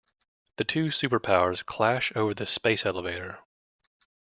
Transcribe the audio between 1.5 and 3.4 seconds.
clash over the space elevator.